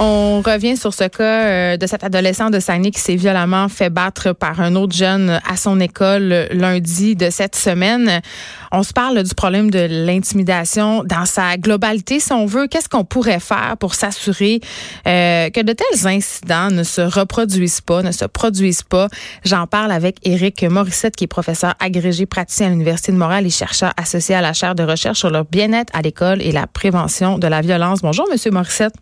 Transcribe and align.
On 0.00 0.42
revient 0.42 0.76
sur 0.76 0.94
ce 0.94 1.02
cas 1.08 1.24
euh, 1.24 1.76
de 1.76 1.84
cet 1.88 2.04
adolescent 2.04 2.50
de 2.50 2.60
Saguenay 2.60 2.92
qui 2.92 3.00
s'est 3.00 3.16
violemment 3.16 3.68
fait 3.68 3.90
battre 3.90 4.32
par 4.32 4.60
un 4.60 4.76
autre 4.76 4.94
jeune 4.94 5.40
à 5.44 5.56
son 5.56 5.80
école 5.80 6.46
lundi 6.52 7.16
de 7.16 7.30
cette 7.30 7.56
semaine. 7.56 8.20
On 8.70 8.84
se 8.84 8.92
parle 8.92 9.24
du 9.24 9.34
problème 9.34 9.72
de 9.72 9.88
l'intimidation 9.90 11.02
dans 11.02 11.24
sa 11.24 11.56
globalité, 11.56 12.20
si 12.20 12.32
on 12.32 12.46
veut. 12.46 12.68
Qu'est-ce 12.68 12.88
qu'on 12.88 13.04
pourrait 13.04 13.40
faire 13.40 13.74
pour 13.80 13.94
s'assurer 13.94 14.60
euh, 15.08 15.50
que 15.50 15.62
de 15.62 15.72
tels 15.72 16.06
incidents 16.06 16.70
ne 16.70 16.84
se 16.84 17.00
reproduisent 17.00 17.80
pas, 17.80 18.04
ne 18.04 18.12
se 18.12 18.24
produisent 18.24 18.84
pas? 18.84 19.08
J'en 19.44 19.66
parle 19.66 19.90
avec 19.90 20.18
Éric 20.22 20.62
Morissette, 20.62 21.16
qui 21.16 21.24
est 21.24 21.26
professeur 21.26 21.74
agrégé 21.80 22.24
praticien 22.24 22.68
à 22.68 22.70
l'Université 22.70 23.10
de 23.10 23.16
Montréal 23.16 23.46
et 23.46 23.50
chercheur 23.50 23.92
associé 23.96 24.36
à 24.36 24.42
la 24.42 24.52
chaire 24.52 24.76
de 24.76 24.84
recherche 24.84 25.18
sur 25.18 25.30
le 25.30 25.42
bien-être 25.42 25.92
à 25.92 26.02
l'école 26.02 26.40
et 26.40 26.52
la 26.52 26.68
prévention 26.68 27.36
de 27.36 27.48
la 27.48 27.62
violence. 27.62 28.00
Bonjour, 28.00 28.28
Monsieur 28.30 28.52
Morissette. 28.52 28.94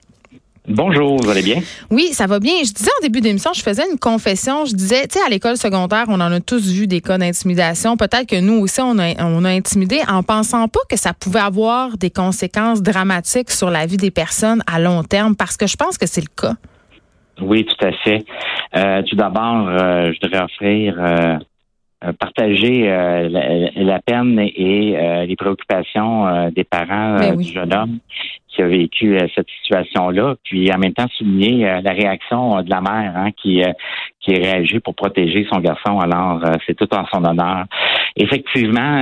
Bonjour, 0.69 1.17
vous 1.23 1.31
allez 1.31 1.43
bien? 1.43 1.63
Oui, 1.91 2.09
ça 2.13 2.27
va 2.27 2.41
bien. 2.41 2.55
Je 2.65 2.73
disais 2.73 2.91
en 2.99 3.03
début 3.03 3.21
d'émission, 3.21 3.53
je 3.55 3.63
faisais 3.63 3.85
une 3.91 3.99
confession. 3.99 4.65
Je 4.65 4.75
disais, 4.75 5.07
tu 5.07 5.19
sais, 5.19 5.25
à 5.25 5.29
l'école 5.29 5.57
secondaire, 5.57 6.07
on 6.09 6.21
en 6.21 6.33
a 6.33 6.41
tous 6.41 6.73
vu 6.73 6.89
des 6.89 7.01
cas 7.01 7.19
d'intimidation. 7.19 7.97
Peut-être 7.97 8.27
que 8.27 8.41
nous 8.41 8.59
aussi, 8.59 8.81
on 8.81 8.99
a, 8.99 9.15
on 9.21 9.45
a 9.45 9.51
intimidé 9.51 10.01
en 10.09 10.25
pensant 10.25 10.67
pas 10.67 10.81
que 10.89 10.97
ça 10.97 11.15
pouvait 11.15 11.41
avoir 11.41 11.97
des 11.97 12.11
conséquences 12.11 12.83
dramatiques 12.83 13.53
sur 13.53 13.71
la 13.71 13.87
vie 13.87 13.97
des 13.97 14.11
personnes 14.11 14.63
à 14.67 14.81
long 14.81 15.05
terme, 15.05 15.37
parce 15.37 15.57
que 15.57 15.69
je 15.69 15.77
pense 15.77 15.99
que 15.99 16.07
c'est 16.07 16.23
le 16.23 16.35
cas. 16.35 16.55
Oui, 17.41 17.65
tout 17.65 17.87
à 17.87 17.93
fait. 17.93 18.25
Euh, 18.77 19.03
tout 19.09 19.15
d'abord, 19.15 19.69
euh, 19.69 20.13
je 20.13 20.19
voudrais 20.21 20.43
offrir, 20.43 20.97
euh, 20.99 21.39
partager 22.19 22.83
la, 22.89 24.01
peine 24.01 24.39
et 24.39 25.27
les 25.27 25.37
préoccupations 25.37 26.51
des 26.51 26.65
parents 26.65 27.17
ben 27.19 27.37
du 27.37 27.53
jeune 27.53 27.73
homme 27.73 27.99
qui 28.57 28.63
a 28.63 28.67
vécu 28.67 29.17
euh, 29.17 29.27
cette 29.35 29.49
situation-là, 29.63 30.35
puis 30.45 30.73
en 30.73 30.79
même 30.79 30.95
temps 30.95 31.07
souligner 31.17 31.69
euh, 31.69 31.81
la 31.83 31.93
réaction 31.93 32.59
euh, 32.59 32.63
de 32.63 32.71
la 32.71 32.81
mère 32.81 33.13
hein, 33.15 33.31
qui 33.33 33.63
qui 34.21 34.35
réagi 34.35 34.81
pour 34.81 34.95
protéger 34.95 35.47
son 35.53 35.61
garçon. 35.61 36.01
Alors, 36.01 36.41
c'est 36.67 36.75
tout 36.75 36.93
en 36.93 37.05
son 37.13 37.25
honneur. 37.25 37.67
Effectivement, 38.19 38.99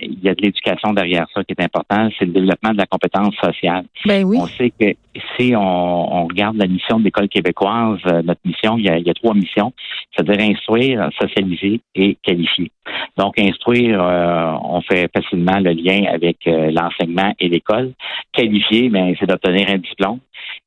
il 0.00 0.22
y 0.22 0.28
a 0.28 0.34
de 0.34 0.42
l'éducation 0.42 0.92
derrière 0.92 1.26
ça 1.34 1.42
qui 1.44 1.54
est 1.56 1.62
important. 1.62 2.08
C'est 2.18 2.26
le 2.26 2.32
développement 2.32 2.72
de 2.72 2.76
la 2.76 2.86
compétence 2.86 3.34
sociale. 3.42 3.84
Ben 4.04 4.22
oui. 4.24 4.36
On 4.38 4.46
sait 4.46 4.70
que 4.78 4.94
si 5.36 5.54
on, 5.56 6.26
regarde 6.26 6.56
la 6.56 6.66
mission 6.66 6.98
de 6.98 7.04
l'école 7.04 7.28
québécoise, 7.28 8.00
notre 8.04 8.40
mission, 8.44 8.76
il 8.76 8.84
y, 8.84 8.90
a, 8.90 8.98
il 8.98 9.06
y 9.06 9.10
a 9.10 9.14
trois 9.14 9.34
missions, 9.34 9.72
c'est-à-dire 10.14 10.50
instruire, 10.50 11.08
socialiser 11.18 11.80
et 11.94 12.18
qualifier. 12.22 12.70
Donc, 13.16 13.38
instruire, 13.38 13.98
on 14.00 14.80
fait 14.82 15.10
facilement 15.14 15.58
le 15.58 15.72
lien 15.72 16.04
avec 16.12 16.36
l'enseignement 16.44 17.34
et 17.40 17.48
l'école. 17.48 17.92
Qualifier, 18.32 18.90
mais 18.90 19.12
ben, 19.12 19.16
c'est 19.18 19.26
d'obtenir 19.26 19.68
un 19.70 19.78
diplôme. 19.78 20.18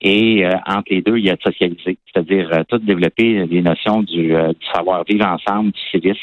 Et 0.01 0.43
euh, 0.45 0.51
entre 0.65 0.87
les 0.89 1.01
deux, 1.01 1.17
il 1.17 1.25
y 1.25 1.29
a 1.29 1.35
de 1.35 1.41
socialiser, 1.41 1.97
c'est-à-dire 2.11 2.49
euh, 2.51 2.63
tout 2.67 2.79
développer 2.79 3.45
les 3.45 3.61
notions 3.61 4.01
du, 4.01 4.35
euh, 4.35 4.47
du, 4.49 4.65
savoir 4.73 5.03
vivre 5.07 5.27
ensemble, 5.27 5.71
du 5.71 5.79
civisme, 5.91 6.19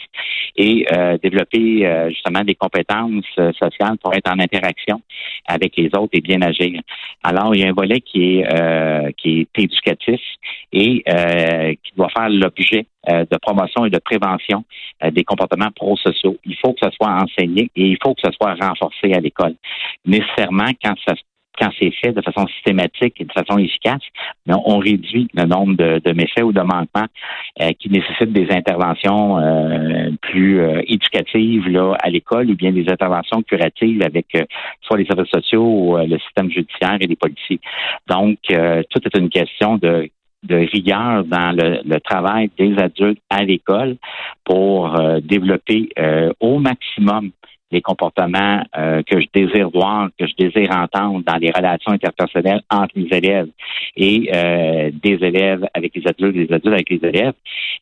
et 0.56 0.86
développer 1.22 2.08
justement 2.08 2.42
des 2.42 2.56
compétences 2.56 3.24
sociales 3.56 3.96
pour 4.02 4.12
être 4.12 4.28
en 4.28 4.40
interaction 4.40 5.00
avec 5.46 5.76
les 5.76 5.86
autres 5.96 6.08
et 6.14 6.20
bien 6.20 6.42
agir. 6.42 6.80
Alors, 7.22 7.54
il 7.54 7.60
y 7.60 7.64
a 7.64 7.68
un 7.68 7.72
volet 7.72 8.00
qui 8.00 8.40
est 8.40 9.14
qui 9.16 9.40
est 9.40 9.62
éducatif 9.62 10.20
et 10.72 11.04
qui 11.04 11.92
doit 11.96 12.08
faire 12.08 12.28
l'objet 12.28 12.86
de 13.06 13.36
promotion 13.40 13.86
et 13.86 13.90
de 13.90 13.98
prévention 13.98 14.64
des 15.12 15.22
comportements 15.22 15.70
prosociaux. 15.70 16.36
Il 16.44 16.56
faut 16.56 16.72
que 16.72 16.80
ce 16.82 16.90
soit 16.90 17.12
enseigné 17.22 17.70
et 17.76 17.84
il 17.90 17.98
faut 18.02 18.14
que 18.14 18.22
ce 18.24 18.32
soit 18.32 18.54
renforcé 18.60 19.12
à 19.12 19.20
l'école. 19.20 19.54
Nécessairement, 20.04 20.72
quand 20.82 20.94
ça 21.06 21.14
quand 21.58 21.70
c'est 21.78 21.90
fait 21.90 22.12
de 22.12 22.22
façon 22.22 22.46
systématique 22.48 23.20
et 23.20 23.24
de 23.24 23.32
façon 23.32 23.58
efficace, 23.58 24.02
on 24.46 24.78
réduit 24.78 25.28
le 25.34 25.44
nombre 25.44 25.74
de, 25.74 26.12
méfaits 26.12 26.42
ou 26.42 26.52
de 26.52 26.60
manquements 26.60 27.08
euh, 27.60 27.70
qui 27.78 27.90
nécessitent 27.90 28.32
des 28.32 28.48
interventions 28.50 29.38
euh, 29.38 30.10
plus 30.22 30.60
euh, 30.60 30.80
éducatives 30.86 31.68
là, 31.68 31.94
à 32.00 32.10
l'école 32.10 32.50
ou 32.50 32.54
bien 32.54 32.72
des 32.72 32.88
interventions 32.88 33.42
curatives 33.42 34.02
avec 34.02 34.26
soit 34.82 34.98
les 34.98 35.06
services 35.06 35.30
sociaux 35.30 35.64
ou 35.64 35.96
le 35.96 36.18
système 36.18 36.50
judiciaire 36.50 36.96
et 37.00 37.06
les 37.06 37.16
policiers. 37.16 37.60
Donc, 38.08 38.38
tout 38.46 39.00
est 39.04 39.18
une 39.18 39.28
question 39.28 39.76
de 39.76 40.10
rigueur 40.50 41.24
dans 41.24 41.52
le, 41.56 41.98
travail 42.00 42.50
des 42.58 42.76
adultes 42.78 43.20
à 43.28 43.42
l'école 43.44 43.96
pour 44.44 44.96
développer 45.22 45.90
au 46.40 46.58
maximum 46.58 47.30
les 47.70 47.82
comportements 47.82 48.62
euh, 48.76 49.02
que 49.02 49.20
je 49.20 49.26
désire 49.34 49.70
voir, 49.70 50.08
que 50.18 50.26
je 50.26 50.34
désire 50.38 50.70
entendre 50.70 51.22
dans 51.26 51.36
les 51.36 51.50
relations 51.50 51.92
interpersonnelles 51.92 52.62
entre 52.70 52.94
les 52.96 53.16
élèves 53.16 53.48
et 53.96 54.30
euh, 54.34 54.90
des 54.92 55.18
élèves 55.20 55.66
avec 55.74 55.94
les 55.94 56.06
adultes, 56.06 56.34
des 56.34 56.54
adultes 56.54 56.74
avec 56.74 56.90
les 56.90 57.00
élèves, 57.02 57.34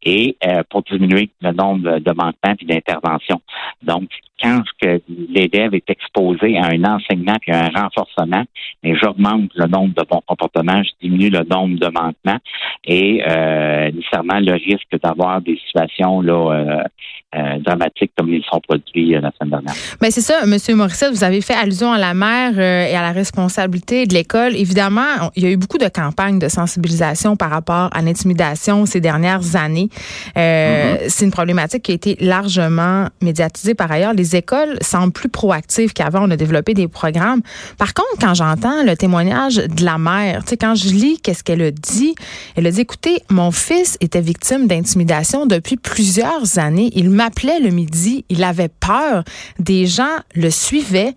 et 0.03 0.37
euh, 0.45 0.63
pour 0.69 0.83
diminuer 0.83 1.31
le 1.41 1.53
nombre 1.53 1.99
de 1.99 2.13
manquements 2.13 2.55
et 2.61 2.65
d'interventions. 2.65 3.41
Donc, 3.83 4.09
quand 4.43 4.63
l'élève 5.09 5.75
est 5.75 5.89
exposé 5.89 6.59
à 6.59 6.67
un 6.67 6.85
enseignement 6.85 7.37
et 7.47 7.53
à 7.53 7.67
un 7.67 7.69
renforcement, 7.69 8.45
j'augmente 8.85 9.51
le 9.55 9.67
nombre 9.67 9.95
de 9.95 10.05
bons 10.05 10.21
comportements, 10.27 10.83
je 10.83 10.91
diminue 11.01 11.31
le 11.31 11.45
nombre 11.45 11.79
de 11.79 11.87
manquements 11.87 12.39
et 12.85 13.23
euh, 13.27 13.91
nécessairement 13.93 14.41
le 14.41 14.53
risque 14.53 15.01
d'avoir 15.03 15.41
des 15.41 15.59
situations 15.67 16.21
là, 16.21 16.85
euh, 17.35 17.39
euh, 17.39 17.59
dramatiques 17.61 18.13
comme 18.17 18.29
ils 18.29 18.45
sont 18.45 18.61
produits 18.61 19.11
la 19.11 19.33
semaine 19.39 19.51
dernière. 19.51 19.75
Mais 20.01 20.09
ben, 20.09 20.11
c'est 20.11 20.21
ça, 20.21 20.45
Monsieur 20.47 20.75
Morissette, 20.75 21.13
vous 21.13 21.25
avez 21.25 21.41
fait 21.41 21.55
allusion 21.55 21.93
à 21.93 21.99
la 21.99 22.15
mère 22.15 22.59
et 22.59 22.95
à 22.95 23.03
la 23.03 23.13
responsabilité 23.13 24.07
de 24.07 24.15
l'école. 24.15 24.55
Évidemment, 24.57 25.31
il 25.35 25.45
y 25.45 25.47
a 25.47 25.51
eu 25.51 25.57
beaucoup 25.57 25.79
de 25.79 25.89
campagnes 25.89 26.39
de 26.39 26.49
sensibilisation 26.49 27.37
par 27.37 27.51
rapport 27.51 27.89
à 27.93 28.03
l'intimidation 28.03 28.87
ces 28.87 29.01
dernières 29.01 29.57
années. 29.57 29.89
Mm-hmm. 30.37 31.09
C'est 31.09 31.25
une 31.25 31.31
problématique 31.31 31.83
qui 31.83 31.93
a 31.93 31.95
été 31.95 32.17
largement 32.21 33.07
médiatisée 33.23 33.75
par 33.75 33.91
ailleurs. 33.91 34.13
Les 34.13 34.27
les 34.27 34.37
écoles 34.37 34.77
semblent 34.81 35.13
plus 35.13 35.29
proactives 35.29 35.93
qu'avant. 35.93 36.27
On 36.27 36.31
a 36.31 36.37
développé 36.37 36.75
des 36.75 36.89
programmes. 36.89 37.43
Par 37.79 37.95
contre, 37.95 38.19
quand 38.21 38.35
j'entends 38.35 38.83
le 38.83 38.97
témoignage 38.97 39.57
de 39.57 39.85
la 39.85 39.99
mère, 39.99 40.43
tu 40.43 40.51
sais, 40.51 40.57
quand 40.57 40.75
je 40.75 40.89
lis 40.89 41.21
qu'est-ce 41.23 41.45
qu'elle 41.45 41.63
a 41.63 41.71
dit, 41.71 42.15
elle 42.57 42.67
a 42.67 42.71
dit, 42.73 42.81
écoutez, 42.81 43.23
mon 43.31 43.53
fils 43.53 43.97
était 44.01 44.21
victime 44.21 44.67
d'intimidation 44.67 45.47
depuis 45.47 45.77
plusieurs 45.77 46.59
années. 46.59 46.91
Il 46.95 47.11
m'appelait 47.17 47.61
le 47.61 47.71
midi. 47.71 48.25
Il 48.29 48.45
avait 48.45 48.69
peur. 48.69 49.25
Des 49.59 49.87
gens 49.87 50.17
le 50.35 50.51
suivaient. 50.51 51.15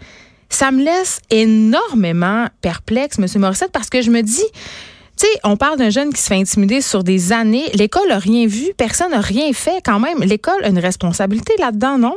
Ça 0.50 0.72
me 0.72 0.84
laisse 0.84 1.22
énormément 1.30 2.48
perplexe, 2.62 3.20
M. 3.20 3.26
Morissette, 3.42 3.72
parce 3.72 3.90
que 3.90 4.02
je 4.02 4.10
me 4.10 4.22
dis, 4.22 4.50
tu 4.52 5.28
sais, 5.28 5.40
on 5.44 5.58
parle 5.58 5.78
d'un 5.78 5.92
jeune 5.92 6.12
qui 6.12 6.22
se 6.22 6.28
fait 6.28 6.40
intimider 6.40 6.82
sur 6.82 7.04
des 7.04 7.32
années. 7.34 7.66
L'école 7.78 8.08
n'a 8.08 8.18
rien 8.18 8.48
vu, 8.48 8.74
personne 8.78 9.12
n'a 9.12 9.22
rien 9.22 9.54
fait 9.54 9.82
quand 9.86 10.00
même. 10.00 10.20
L'école 10.22 10.64
a 10.64 10.70
une 10.70 10.80
responsabilité 10.80 11.54
là-dedans, 11.60 12.00
non? 12.00 12.16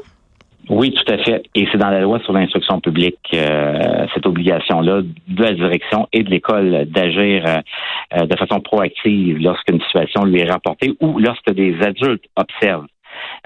Oui, 0.71 0.95
tout 0.95 1.13
à 1.13 1.19
fait. 1.19 1.43
Et 1.55 1.67
c'est 1.71 1.79
dans 1.79 1.91
la 1.91 2.01
loi 2.01 2.21
sur 2.21 2.33
l'instruction 2.33 2.81
publique 2.81 3.19
euh, 3.35 4.07
cette 4.15 4.27
obligation-là 4.27 5.03
de 5.03 5.43
la 5.43 5.53
direction 5.53 6.09
et 6.13 6.23
de 6.23 6.31
l'école 6.31 6.87
d'agir 6.87 7.45
euh, 7.47 8.27
de 8.27 8.37
façon 8.37 8.61
proactive 8.61 9.39
lorsqu'une 9.39 9.81
situation 9.83 10.25
lui 10.25 10.41
est 10.41 10.51
rapportée 10.51 10.93
ou 11.01 11.19
lorsque 11.19 11.53
des 11.53 11.77
adultes 11.83 12.25
observent 12.37 12.87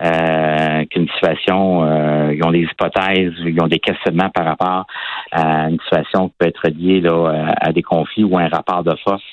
euh, 0.03 0.85
qu'une 0.87 1.09
situation, 1.09 1.85
euh, 1.85 2.35
ils 2.35 2.45
ont 2.45 2.51
des 2.51 2.63
hypothèses, 2.63 3.35
ils 3.45 3.61
ont 3.61 3.69
des 3.69 3.79
questionnements 3.79 4.31
par 4.31 4.45
rapport 4.45 4.87
à 5.33 5.69
une 5.69 5.79
situation 5.81 6.29
qui 6.29 6.35
peut 6.39 6.47
être 6.49 6.69
liée 6.69 7.01
là, 7.01 7.55
à 7.61 7.73
des 7.73 7.83
conflits 7.83 8.25
ou 8.25 8.37
à 8.39 8.43
un 8.43 8.49
rapport 8.49 8.83
de 8.83 8.95
force 9.05 9.25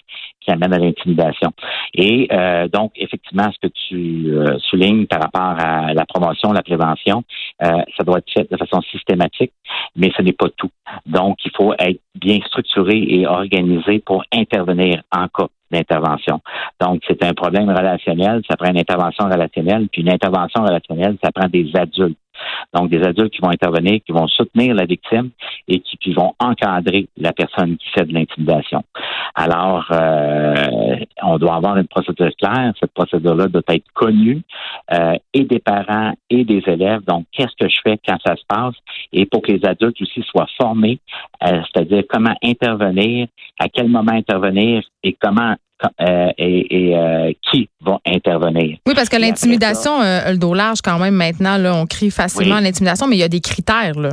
qui 0.44 0.52
amène 0.52 0.74
à 0.74 0.78
l'intimidation. 0.78 1.52
Et 1.94 2.28
euh, 2.32 2.68
donc, 2.68 2.92
effectivement, 2.96 3.50
ce 3.52 3.68
que 3.68 3.74
tu 3.88 4.32
euh, 4.32 4.58
soulignes 4.60 5.06
par 5.08 5.22
rapport 5.22 5.66
à 5.66 5.94
la 5.94 6.06
promotion, 6.06 6.52
la 6.52 6.64
prévention, 6.64 7.24
euh, 7.62 7.82
ça 7.98 8.04
doit 8.04 8.20
être 8.20 8.32
fait 8.32 8.50
de 8.50 8.58
façon 8.58 8.82
systématique, 8.82 9.54
mais 9.96 10.12
ce 10.16 10.22
n'est 10.22 10.34
pas 10.34 10.50
tout. 10.58 10.70
Donc, 11.06 11.38
il 11.46 11.52
faut 11.56 11.74
être 11.74 12.00
bien 12.16 12.40
structuré 12.48 12.98
et 12.98 13.28
organisé 13.28 14.00
pour 14.00 14.24
intervenir 14.34 15.02
en 15.12 15.28
cas 15.28 15.48
d'intervention. 15.72 16.40
Donc, 16.80 17.02
c'est 17.08 17.24
un 17.24 17.34
problème 17.34 17.70
relationnel, 17.70 18.42
ça 18.50 18.56
prend 18.56 18.70
une 18.70 18.80
intervention 18.80 19.26
relationnelle, 19.26 19.88
puis 19.92 20.02
une 20.02 20.12
intervention 20.12 20.64
relationnelle, 20.64 21.18
ça 21.24 21.32
prend 21.32 21.48
des 21.48 21.72
adultes. 21.74 22.18
Donc, 22.74 22.90
des 22.90 23.04
adultes 23.04 23.34
qui 23.34 23.42
vont 23.42 23.52
intervenir, 23.52 24.00
qui 24.06 24.12
vont 24.12 24.28
soutenir 24.28 24.74
la 24.74 24.86
victime 24.86 25.30
et 25.68 25.80
qui, 25.80 26.14
vont 26.14 26.34
encadrer 26.40 27.08
la 27.18 27.32
personne 27.32 27.78
qui 27.78 27.90
fait 27.90 28.06
de 28.06 28.14
l'intimidation. 28.14 28.84
Alors, 29.36 29.88
euh, 29.92 30.98
on 31.24 31.38
doit 31.38 31.56
avoir 31.56 31.78
une 31.78 31.88
procédure 31.88 32.30
claire. 32.38 32.74
Cette 32.80 32.94
procédure-là 32.94 33.48
doit 33.48 33.62
être 33.70 33.86
connue 33.94 34.42
euh, 34.92 35.16
et 35.34 35.44
des 35.44 35.60
parents 35.60 36.14
et 36.30 36.44
des 36.44 36.62
élèves. 36.68 37.02
Donc, 37.08 37.26
qu'est-ce 37.32 37.56
que 37.60 37.70
je 37.70 37.78
fais 37.84 38.00
quand 38.06 38.18
ça 38.26 38.36
se 38.36 38.44
passe? 38.48 38.76
Et 39.12 39.26
pour 39.26 39.42
que 39.42 39.52
les 39.52 39.66
adultes 39.66 40.02
aussi 40.02 40.22
soient 40.24 40.50
formés, 40.58 41.00
euh, 41.44 41.62
c'est-à-dire 41.74 42.04
comment 42.10 42.36
intervenir, 42.44 43.28
à 43.60 43.70
quel 43.70 43.88
moment 43.88 44.14
intervenir 44.14 44.84
et 45.04 45.14
comment 45.14 45.56
et, 46.38 47.38
qui. 47.52 47.68
Oui, 48.86 48.94
parce 48.96 49.10
que 49.10 49.18
l'intimidation, 49.18 50.02
euh, 50.02 50.32
le 50.32 50.38
dos 50.38 50.54
large 50.54 50.82
quand 50.82 51.00
même 51.00 51.16
maintenant, 51.16 51.58
là, 51.58 51.74
on 51.76 51.86
crie 51.86 52.12
facilement 52.12 52.60
l'intimidation, 52.60 53.08
mais 53.08 53.16
il 53.16 53.20
y 53.20 53.24
a 53.24 53.30
des 53.30 53.40
critères. 53.40 53.98
Là. 53.98 54.10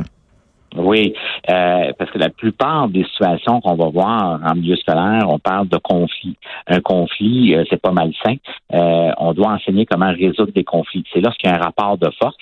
Oui, 0.76 1.14
euh, 1.48 1.92
parce 1.98 2.10
que 2.12 2.18
la 2.18 2.30
plupart 2.30 2.88
des 2.88 3.04
situations 3.04 3.60
qu'on 3.60 3.74
va 3.74 3.88
voir 3.88 4.40
en 4.44 4.54
milieu 4.54 4.76
scolaire, 4.76 5.24
on 5.28 5.40
parle 5.40 5.68
de 5.68 5.78
conflit. 5.78 6.36
Un 6.68 6.80
conflit, 6.80 7.56
euh, 7.56 7.64
c'est 7.68 7.80
pas 7.80 7.90
malsain. 7.90 8.36
Euh, 8.72 9.10
on 9.18 9.32
doit 9.32 9.52
enseigner 9.52 9.84
comment 9.84 10.12
résoudre 10.12 10.52
des 10.52 10.62
conflits. 10.62 11.04
C'est 11.12 11.20
lorsqu'il 11.20 11.50
y 11.50 11.52
a 11.52 11.56
un 11.56 11.60
rapport 11.60 11.98
de 11.98 12.08
force 12.20 12.36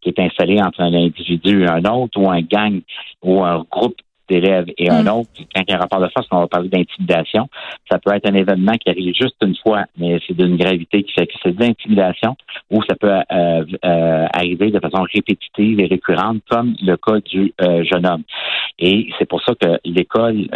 qui 0.00 0.10
est 0.10 0.18
installé 0.20 0.60
entre 0.62 0.80
un 0.80 0.94
individu 0.94 1.64
et 1.64 1.68
un 1.68 1.84
autre, 1.86 2.20
ou 2.20 2.30
un 2.30 2.42
gang, 2.42 2.80
ou 3.22 3.42
un 3.42 3.64
groupe 3.68 3.96
d'élèves 4.28 4.66
et 4.78 4.90
un 4.90 5.04
mm. 5.04 5.08
autre, 5.08 5.30
quand 5.54 5.62
il 5.66 5.70
y 5.70 5.72
a 5.72 5.76
un 5.76 5.80
rapport 5.80 6.00
de 6.00 6.08
force, 6.08 6.26
on 6.30 6.40
va 6.40 6.46
parler 6.46 6.68
d'intimidation. 6.68 7.48
Ça 7.90 7.98
peut 7.98 8.14
être 8.14 8.28
un 8.28 8.34
événement 8.34 8.74
qui 8.74 8.90
arrive 8.90 9.14
juste 9.14 9.36
une 9.42 9.56
fois, 9.56 9.84
mais 9.96 10.18
c'est 10.26 10.36
d'une 10.36 10.56
gravité 10.56 11.02
qui 11.02 11.12
fait 11.12 11.26
que 11.26 11.34
c'est 11.42 11.56
de 11.56 11.60
l'intimidation, 11.60 12.36
ou 12.70 12.82
ça 12.88 12.94
peut 12.96 13.10
euh, 13.10 13.64
euh, 13.84 14.26
arriver 14.32 14.70
de 14.70 14.80
façon 14.80 15.04
répétitive 15.12 15.80
et 15.80 15.86
récurrente, 15.86 16.38
comme 16.50 16.74
le 16.82 16.96
cas 16.96 17.20
du 17.20 17.52
euh, 17.60 17.84
jeune 17.84 18.06
homme. 18.06 18.22
Et 18.78 19.10
c'est 19.18 19.26
pour 19.26 19.42
ça 19.42 19.54
que 19.54 19.78
l'école 19.84 20.48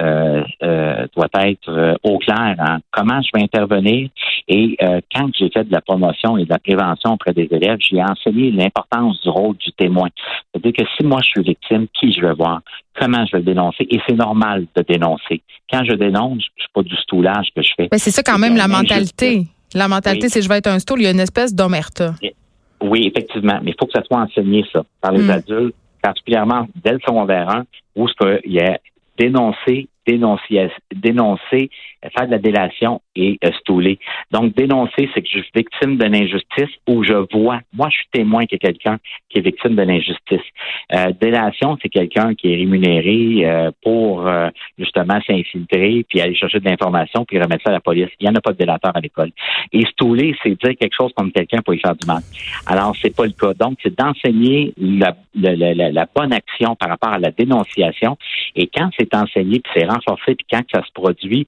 doit 1.14 1.28
être 1.34 1.98
au 2.02 2.18
clair 2.18 2.56
en 2.58 2.78
comment 2.90 3.20
je 3.22 3.28
vais 3.34 3.44
intervenir. 3.44 4.08
Et 4.48 4.76
quand 5.14 5.28
j'ai 5.38 5.50
fait 5.50 5.64
de 5.64 5.72
la 5.72 5.80
promotion 5.80 6.36
et 6.36 6.44
de 6.44 6.50
la 6.50 6.58
prévention 6.58 7.12
auprès 7.12 7.32
des 7.32 7.48
élèves, 7.50 7.78
j'ai 7.80 8.02
enseigné 8.02 8.50
l'importance 8.50 9.20
du 9.22 9.28
rôle 9.28 9.56
du 9.56 9.70
témoin. 9.72 10.08
C'est-à-dire 10.52 10.72
que 10.72 10.90
si 10.96 11.04
moi 11.04 11.20
je 11.22 11.28
suis 11.28 11.42
victime, 11.42 11.86
qui 11.92 12.12
je 12.12 12.20
vais 12.20 12.34
voir? 12.34 12.62
Comment 12.98 13.24
je 13.26 13.32
vais 13.32 13.38
le 13.38 13.44
dénoncer. 13.44 13.86
Et 13.90 13.98
c'est 14.08 14.14
normal 14.14 14.66
de 14.74 14.82
dénoncer. 14.82 15.42
Quand 15.70 15.84
je 15.84 15.94
dénonce, 15.94 16.42
je 16.56 16.62
suis 16.62 16.72
pas 16.74 16.82
du 16.82 16.96
stoulage 16.96 17.48
que 17.54 17.62
je 17.62 17.70
fais. 17.76 17.88
Mais 17.92 17.98
c'est 17.98 18.10
ça 18.10 18.22
quand 18.22 18.38
même 18.38 18.56
la 18.56 18.68
mentalité. 18.68 19.46
La 19.74 19.88
mentalité, 19.88 20.28
c'est 20.28 20.42
je 20.42 20.48
vais 20.48 20.58
être 20.58 20.68
un 20.68 20.78
stool, 20.78 21.00
il 21.00 21.04
y 21.04 21.06
a 21.06 21.10
une 21.10 21.20
espèce 21.20 21.54
d'omerta. 21.54 22.14
Oui, 22.80 23.06
effectivement. 23.06 23.58
Mais 23.62 23.72
il 23.72 23.76
faut 23.78 23.86
que 23.86 23.92
ça 23.92 24.04
soit 24.04 24.20
enseigné, 24.20 24.64
ça, 24.72 24.84
par 25.00 25.12
les 25.12 25.22
hmm. 25.22 25.30
adultes, 25.30 25.74
particulièrement 26.02 26.68
dès 26.82 26.92
le 26.92 27.00
secondaire 27.00 27.48
1, 27.50 27.64
où 27.96 28.06
il 28.44 28.52
y 28.52 28.60
a 28.60 28.78
dénoncé, 29.18 29.88
dénoncer, 30.06 30.70
dénoncer, 30.94 31.70
faire 32.10 32.26
de 32.26 32.32
la 32.32 32.38
délation 32.38 33.00
et 33.14 33.38
euh, 33.44 33.50
stouler. 33.60 33.98
Donc, 34.30 34.54
dénoncer, 34.54 35.08
c'est 35.14 35.22
que 35.22 35.28
je 35.28 35.38
suis 35.38 35.50
victime 35.54 35.96
d'une 35.98 36.14
injustice 36.14 36.70
ou 36.86 37.02
je 37.02 37.14
vois, 37.32 37.60
moi, 37.72 37.88
je 37.90 37.96
suis 37.96 38.08
témoin 38.12 38.46
que 38.46 38.56
quelqu'un 38.56 38.98
qui 39.30 39.38
est 39.38 39.42
victime 39.42 39.76
d'une 39.76 39.90
injustice. 39.90 40.40
Euh, 40.94 41.12
délation, 41.20 41.76
c'est 41.82 41.88
quelqu'un 41.88 42.34
qui 42.34 42.52
est 42.52 42.56
rémunéré 42.56 43.44
euh, 43.44 43.70
pour 43.82 44.26
euh, 44.26 44.48
justement 44.78 45.18
s'infiltrer 45.26 46.04
puis 46.08 46.20
aller 46.20 46.34
chercher 46.34 46.60
de 46.60 46.64
l'information 46.64 47.24
puis 47.24 47.40
remettre 47.40 47.62
ça 47.64 47.70
à 47.70 47.72
la 47.72 47.80
police. 47.80 48.08
Il 48.20 48.24
n'y 48.24 48.30
en 48.30 48.34
a 48.34 48.40
pas 48.40 48.52
de 48.52 48.58
délateur 48.58 48.92
à 48.94 49.00
l'école. 49.00 49.30
Et 49.72 49.84
stouler, 49.86 50.34
c'est 50.42 50.50
dire 50.50 50.76
quelque 50.78 50.94
chose 50.96 51.12
comme 51.16 51.32
quelqu'un 51.32 51.60
pour 51.62 51.74
y 51.74 51.78
faire 51.78 51.96
du 51.96 52.06
mal. 52.06 52.22
Alors, 52.66 52.94
c'est 53.00 53.14
pas 53.14 53.24
le 53.24 53.32
cas. 53.32 53.54
Donc, 53.54 53.78
c'est 53.82 53.96
d'enseigner 53.96 54.72
la, 54.76 55.16
la, 55.34 55.54
la, 55.54 55.90
la, 55.90 56.06
bonne 56.14 56.32
action 56.32 56.76
par 56.76 56.88
rapport 56.88 57.10
à 57.10 57.18
la 57.18 57.30
dénonciation. 57.30 58.16
Et 58.54 58.68
quand 58.68 58.90
c'est 58.98 59.14
enseigné 59.14 59.60
puis 59.60 59.72
c'est 59.74 59.86
renforcé 59.86 60.34
puis 60.34 60.46
quand 60.50 60.62
ça 60.72 60.82
se 60.82 60.92
produit, 60.92 61.46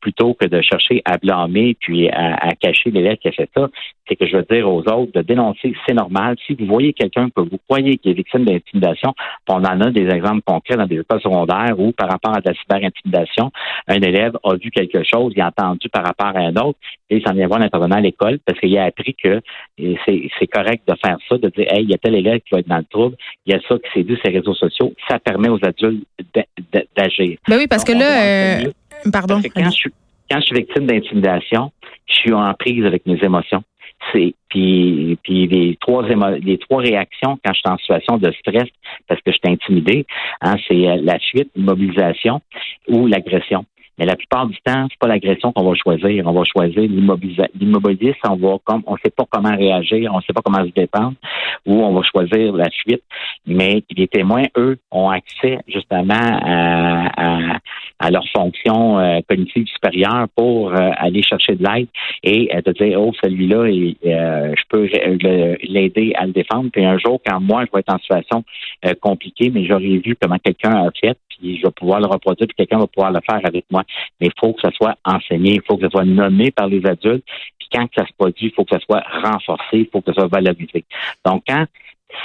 plutôt 0.00 0.34
que 0.34 0.46
de 0.46 0.60
chercher 0.60 1.02
à 1.04 1.18
blâmer 1.18 1.76
puis 1.80 2.08
à, 2.08 2.52
cacher 2.60 2.90
l'élève 2.90 3.16
qui 3.16 3.28
a 3.28 3.32
fait 3.32 3.50
ça, 3.56 3.68
c'est 4.08 4.16
que 4.16 4.26
je 4.26 4.36
veux 4.36 4.46
dire 4.48 4.68
aux 4.68 4.80
autres 4.80 5.12
de 5.12 5.22
dénoncer, 5.22 5.74
c'est 5.86 5.94
normal. 5.94 6.36
Si 6.46 6.54
vous 6.54 6.66
voyez 6.66 6.92
quelqu'un 6.92 7.28
que 7.28 7.40
vous 7.40 7.58
croyez 7.68 7.98
qui 7.98 8.10
est 8.10 8.12
victime 8.12 8.44
d'intimidation, 8.44 9.14
on 9.48 9.64
en 9.64 9.80
a 9.80 9.90
des 9.90 10.06
exemples 10.08 10.42
concrets 10.44 10.76
dans 10.76 10.86
des 10.86 11.00
écoles 11.00 11.20
secondaires 11.20 11.74
où, 11.78 11.92
par 11.92 12.08
rapport 12.08 12.36
à 12.36 12.40
de 12.40 12.48
la 12.48 12.54
cyber-intimidation, 12.54 13.50
un 13.88 14.00
élève 14.00 14.36
a 14.44 14.54
vu 14.54 14.70
quelque 14.70 15.02
chose, 15.02 15.32
il 15.36 15.42
a 15.42 15.48
entendu 15.48 15.88
par 15.88 16.04
rapport 16.04 16.36
à 16.36 16.40
un 16.40 16.54
autre, 16.56 16.78
et 17.10 17.16
il 17.16 17.26
s'en 17.26 17.34
vient 17.34 17.46
voir 17.46 17.60
l'intervenant 17.60 17.96
à 17.96 18.00
l'école 18.00 18.38
parce 18.44 18.58
qu'il 18.58 18.76
a 18.78 18.84
appris 18.84 19.14
que 19.14 19.40
c'est 19.76 20.46
correct 20.46 20.82
de 20.88 20.94
faire 21.04 21.18
ça, 21.28 21.38
de 21.38 21.48
dire, 21.50 21.66
hey, 21.72 21.84
il 21.84 21.90
y 21.90 21.94
a 21.94 21.98
tel 21.98 22.14
élève 22.14 22.40
qui 22.40 22.50
va 22.52 22.60
être 22.60 22.68
dans 22.68 22.78
le 22.78 22.84
trouble, 22.84 23.16
il 23.46 23.54
y 23.54 23.56
a 23.56 23.60
ça 23.68 23.76
qui 23.76 23.90
s'est 23.92 24.04
dit 24.04 24.14
sur 24.16 24.30
les 24.30 24.38
réseaux 24.38 24.54
sociaux, 24.54 24.92
ça 25.08 25.18
permet 25.18 25.48
aux 25.48 25.64
adultes 25.64 26.04
d'agir. 26.96 27.38
Ben 27.48 27.56
oui, 27.58 27.66
parce 27.68 27.84
que 27.84 27.92
là, 27.92 28.70
quand 30.30 30.40
je 30.40 30.46
suis 30.46 30.56
victime 30.56 30.86
d'intimidation, 30.86 31.72
je 32.06 32.14
suis 32.14 32.32
en 32.32 32.52
prise 32.54 32.84
avec 32.84 33.06
mes 33.06 33.18
émotions. 33.22 33.62
C'est 34.12 34.34
puis 34.50 35.18
puis 35.22 35.46
les 35.46 35.76
trois 35.80 36.02
les 36.02 36.58
trois 36.58 36.80
réactions 36.80 37.38
quand 37.42 37.52
je 37.54 37.58
suis 37.58 37.68
en 37.68 37.78
situation 37.78 38.18
de 38.18 38.30
stress 38.32 38.68
parce 39.08 39.20
que 39.22 39.32
je 39.32 39.38
suis 39.42 39.52
intimidé, 39.52 40.06
hein, 40.42 40.56
c'est 40.68 40.86
euh, 40.88 40.98
la 41.02 41.18
fuite, 41.18 41.50
l'immobilisation 41.56 42.40
ou 42.88 43.06
l'agression. 43.06 43.64
Mais 43.98 44.04
la 44.04 44.16
plupart 44.16 44.46
du 44.46 44.56
temps, 44.64 44.86
c'est 44.90 44.98
pas 44.98 45.06
l'agression 45.06 45.52
qu'on 45.52 45.64
va 45.64 45.74
choisir. 45.74 46.26
On 46.26 46.32
va 46.32 46.42
choisir 46.44 46.82
l'immobilisme. 46.82 48.16
On 48.28 48.36
va 48.36 48.56
comme, 48.64 48.82
on 48.86 48.96
sait 48.96 49.10
pas 49.10 49.24
comment 49.30 49.56
réagir, 49.56 50.10
on 50.14 50.20
sait 50.20 50.32
pas 50.32 50.42
comment 50.44 50.64
se 50.64 50.72
défendre, 50.72 51.14
ou 51.64 51.82
on 51.82 51.94
va 51.94 52.02
choisir 52.02 52.52
la 52.54 52.68
fuite. 52.70 53.02
Mais 53.46 53.82
les 53.96 54.08
témoins, 54.08 54.44
eux, 54.56 54.78
ont 54.90 55.10
accès 55.10 55.58
justement 55.68 56.14
à, 56.14 57.58
à, 57.98 58.10
leur 58.10 58.24
fonction 58.34 58.98
euh, 58.98 59.20
cognitive 59.28 59.66
supérieure 59.66 60.26
pour 60.36 60.72
euh, 60.72 60.90
aller 60.96 61.22
chercher 61.22 61.54
de 61.54 61.64
l'aide 61.64 61.88
et 62.22 62.54
euh, 62.54 62.60
de 62.60 62.72
dire, 62.72 63.00
oh, 63.00 63.12
celui-là, 63.22 63.66
je 63.70 64.62
peux 64.68 64.88
l'aider 65.62 66.12
à 66.16 66.26
le 66.26 66.32
défendre. 66.32 66.70
Puis 66.72 66.84
un 66.84 66.98
jour, 66.98 67.20
quand 67.26 67.40
moi, 67.40 67.64
je 67.66 67.72
vais 67.72 67.80
être 67.80 67.94
en 67.94 67.98
situation 67.98 68.44
compliquée, 69.00 69.50
mais 69.52 69.64
j'aurais 69.64 69.98
vu 69.98 70.16
comment 70.20 70.38
quelqu'un 70.38 70.86
a 70.86 70.90
fait, 71.00 71.18
puis 71.38 71.58
je 71.58 71.66
vais 71.66 71.72
pouvoir 71.72 72.00
le 72.00 72.06
reproduire, 72.06 72.46
puis 72.46 72.56
quelqu'un 72.56 72.78
va 72.78 72.86
pouvoir 72.86 73.12
le 73.12 73.20
faire 73.28 73.40
avec 73.44 73.64
moi. 73.70 73.84
Mais 74.20 74.28
il 74.28 74.32
faut 74.38 74.52
que 74.52 74.60
ça 74.60 74.70
soit 74.72 74.96
enseigné, 75.04 75.54
il 75.54 75.62
faut 75.62 75.76
que 75.76 75.84
ça 75.84 75.90
soit 75.90 76.04
nommé 76.04 76.50
par 76.50 76.68
les 76.68 76.84
adultes, 76.86 77.24
puis 77.58 77.68
quand 77.72 77.86
ça 77.96 78.06
se 78.06 78.12
produit, 78.16 78.46
il 78.46 78.52
faut 78.52 78.64
que 78.64 78.74
ça 78.74 78.80
soit 78.80 79.02
renforcé, 79.22 79.78
il 79.78 79.88
faut 79.92 80.00
que 80.00 80.12
ça 80.12 80.20
soit 80.20 80.28
valorisé. 80.28 80.84
Donc, 81.24 81.44
quand 81.46 81.66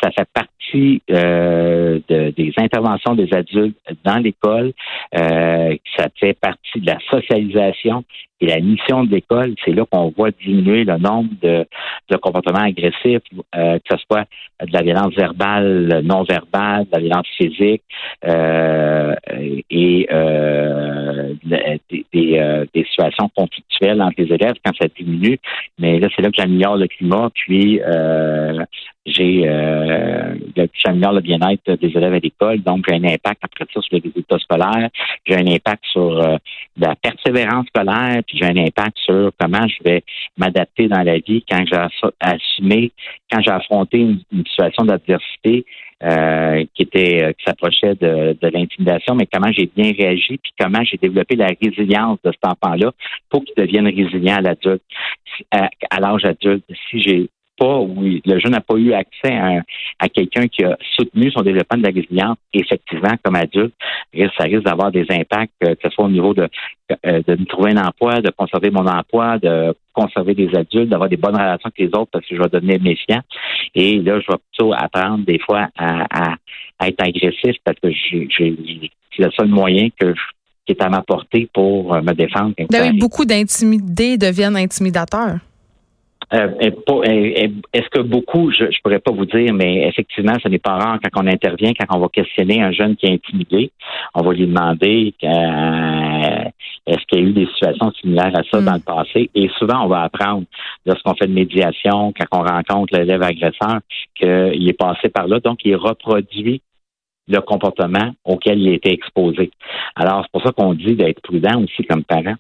ça 0.02 0.12
fait 0.12 0.28
partie 0.34 1.02
euh, 1.12 2.00
des 2.10 2.54
interventions 2.58 3.16
des 3.16 3.34
adultes 3.34 3.78
dans 4.04 4.18
l'école, 4.18 4.74
euh, 5.18 5.76
ça 5.98 6.08
fait 6.20 6.34
partie 6.34 6.80
de 6.80 6.88
la 6.88 6.98
socialisation 7.10 8.04
et 8.42 8.48
la 8.48 8.60
mission 8.60 9.04
de 9.04 9.12
l'école, 9.12 9.54
c'est 9.64 9.72
là 9.72 9.86
qu'on 9.90 10.12
voit 10.18 10.32
diminuer 10.32 10.84
le 10.84 10.98
nombre 10.98 11.30
de, 11.44 11.66
comportements 12.18 12.66
agressifs, 12.66 13.22
euh, 13.56 13.78
que 13.78 13.96
ce 13.96 13.98
soit 14.10 14.26
de 14.62 14.74
la 14.74 14.82
violence 14.82 15.14
verbale, 15.14 16.02
non 16.04 16.24
verbale, 16.24 16.86
de 16.86 16.90
la 16.92 17.00
violence 17.00 17.28
physique 17.38 17.84
euh, 18.26 19.16
et 19.70 20.08
euh, 20.12 21.34
des, 21.44 22.12
des, 22.12 22.86
situations 22.90 23.30
conflictuelles 23.36 24.02
entre 24.02 24.16
les 24.18 24.34
élèves 24.34 24.56
quand 24.66 24.74
ça 24.76 24.88
diminue. 24.98 25.38
Mais 25.78 26.00
là, 26.00 26.08
c'est 26.16 26.24
là 26.24 26.30
que 26.30 26.36
j'améliore 26.38 26.78
le 26.78 26.88
climat, 26.88 27.30
puis 27.34 27.80
j'ai 29.06 29.48
euh, 29.48 30.36
j'améliore 30.74 31.14
le 31.14 31.22
bien-être 31.22 31.74
des 31.74 31.88
élèves 31.88 32.14
à 32.14 32.20
l'école, 32.20 32.62
donc 32.62 32.86
j'ai 32.88 32.96
un 32.96 33.04
impact 33.04 33.44
après 33.44 33.66
ça 33.74 33.82
sur 33.82 33.96
les 33.96 34.00
résultats 34.00 34.40
scolaires, 34.40 34.90
j'ai 35.26 35.36
un 35.36 35.48
impact 35.48 35.84
sur 35.92 36.40
la 36.78 36.96
persévérance 36.96 37.68
scolaire, 37.68 38.22
j'ai 38.32 38.46
un 38.46 38.58
impact 38.58 38.98
sur 38.98 39.32
comment 39.40 39.68
je 39.68 39.84
vais 39.84 40.04
m'adapter 40.38 40.88
dans 40.88 41.04
la 41.04 41.18
vie 41.20 41.44
quand 41.50 41.64
j'ai 41.66 42.12
assumé, 42.20 42.92
quand 43.32 43.42
j'ai 43.42 43.52
affronté 43.52 44.00
une, 44.00 44.22
situation 44.46 44.86
d'adversité 44.86 45.66
euh, 46.04 46.66
qui 46.74 46.84
était 46.84 47.24
euh, 47.24 47.34
qui 47.34 47.44
s'approchait 47.46 47.96
de, 47.96 48.36
l'intimidation, 48.42 49.16
mais 49.16 49.28
comment 49.32 49.52
j'ai 49.52 49.70
bien 49.76 49.94
réagi, 49.98 50.38
puis 50.38 50.52
comment 50.60 50.84
j'ai 50.84 50.98
développé 50.98 51.36
la 51.36 51.50
résilience 51.62 52.18
de 52.24 52.32
cet 52.32 52.46
enfant-là 52.46 52.92
pour 53.30 53.44
qu'il 53.44 53.56
devienne 53.56 53.86
résilient 53.86 54.38
à 54.38 54.42
l'adulte, 54.42 54.82
à 55.52 56.00
l'âge 56.00 56.26
adulte. 56.26 56.66
Si 56.90 57.02
j'ai 57.02 57.30
oui, 57.66 58.22
le 58.26 58.40
jeune 58.40 58.52
n'a 58.54 58.62
pas 58.62 58.76
eu 58.76 58.94
accès 58.94 59.34
à, 60.00 60.10
quelqu'un 60.10 60.48
qui 60.48 60.64
a 60.64 60.78
soutenu 60.96 61.32
son 61.32 61.42
développement 61.42 61.78
de 61.78 61.84
la 61.84 61.94
résilience, 61.94 62.38
effectivement, 62.54 63.14
comme 63.24 63.36
adulte, 63.36 63.74
ça 64.38 64.44
risque 64.46 64.64
d'avoir 64.64 64.92
des 64.92 65.06
impacts, 65.10 65.54
euh, 65.64 65.76
que 65.76 65.82
ce 65.84 65.90
soit 65.90 66.06
au 66.06 66.10
niveau 66.10 66.34
de, 66.34 66.48
euh, 67.06 67.22
de 67.26 67.36
me 67.36 67.46
trouver 67.46 67.72
un 67.72 67.86
emploi, 67.86 68.22
de 68.22 68.32
conserver 68.32 68.72
mon 68.72 68.88
emploi, 68.88 69.38
de 69.38 69.76
conserver 69.94 70.34
des 70.34 70.50
adultes, 70.56 70.90
d'avoir 70.90 71.10
des 71.10 71.18
bonnes 71.18 71.36
relations 71.36 71.70
avec 71.70 71.78
les 71.78 72.00
autres 72.00 72.10
parce 72.12 72.26
que 72.26 72.36
je 72.36 72.42
vais 72.42 72.50
devenir 72.50 72.82
méfiant. 72.82 73.22
Et 73.76 74.00
là, 74.00 74.20
je 74.20 74.32
vais 74.32 74.38
plutôt 74.52 74.74
apprendre 74.74 75.26
des 75.26 75.40
fois 75.40 75.70
à, 75.78 76.36
être 76.84 77.04
agressif 77.04 77.56
parce 77.64 77.78
que 77.80 77.90
c'est 78.38 78.56
le 79.20 79.32
seul 79.32 79.48
moyen 79.48 79.90
que 80.00 80.14
qui 80.66 80.74
est 80.74 80.84
à 80.84 80.90
ma 80.90 81.02
portée 81.02 81.50
pour 81.54 81.94
euh, 81.94 82.02
me 82.02 82.14
défendre. 82.14 82.54
beaucoup 83.00 83.26
d'intimidés 83.26 84.18
deviennent 84.18 84.56
intimidateurs. 84.56 85.40
Euh, 86.34 86.48
est-ce 87.74 87.90
que 87.90 88.02
beaucoup, 88.02 88.52
je, 88.52 88.64
ne 88.64 88.82
pourrais 88.82 89.00
pas 89.00 89.12
vous 89.12 89.26
dire, 89.26 89.54
mais 89.54 89.88
effectivement, 89.88 90.34
ce 90.42 90.48
n'est 90.48 90.60
pas 90.60 90.76
rare 90.76 91.00
quand 91.04 91.24
on 91.24 91.28
intervient, 91.28 91.74
quand 91.74 91.96
on 91.96 92.00
va 92.00 92.08
questionner 92.08 92.62
un 92.62 92.72
jeune 92.72 92.96
qui 92.96 93.06
est 93.08 93.14
intimidé, 93.14 93.72
on 94.16 94.22
va 94.22 94.32
lui 94.34 94.48
demander 94.48 95.14
euh, 95.24 96.50
est-ce 96.88 97.06
qu'il 97.08 97.20
y 97.20 97.24
a 97.24 97.26
eu 97.26 97.34
des 97.34 97.48
situations 97.48 97.92
similaires 98.00 98.32
à 98.34 98.44
ça 98.50 98.62
mm. 98.62 98.66
dans 98.66 98.74
le 98.74 98.80
passé? 98.80 99.30
Et 99.36 99.50
souvent, 99.58 99.84
on 99.84 99.88
va 99.88 100.04
apprendre 100.04 100.46
lorsqu'on 100.86 101.16
fait 101.16 101.28
de 101.28 101.34
médiation, 101.34 102.14
quand 102.18 102.40
on 102.40 102.44
rencontre 102.44 102.98
l'élève 102.98 103.22
agresseur, 103.22 103.80
qu'il 104.16 104.70
est 104.70 104.78
passé 104.78 105.10
par 105.10 105.28
là, 105.28 105.40
donc 105.40 105.60
il 105.66 105.76
reproduit 105.76 106.62
le 107.28 107.40
comportement 107.42 108.12
auquel 108.26 108.60
il 108.60 108.74
été 108.74 108.92
exposé. 108.92 109.52
Alors, 109.96 110.24
c'est 110.24 110.32
pour 110.32 110.44
ça 110.44 110.52
qu'on 110.52 110.74
dit 110.74 110.96
d'être 110.96 111.22
prudent 111.22 111.64
aussi 111.64 111.84
comme 111.84 112.04
parent. 112.04 112.36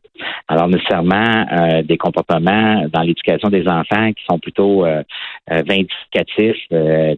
Alors, 0.47 0.67
nécessairement, 0.67 1.45
euh, 1.51 1.83
des 1.83 1.97
comportements 1.97 2.85
dans 2.91 3.01
l'éducation 3.01 3.49
des 3.49 3.67
enfants 3.67 4.11
qui 4.13 4.23
sont 4.29 4.39
plutôt 4.39 4.85
euh, 4.85 5.03
euh 5.51 5.61
vindicatifs, 5.67 6.67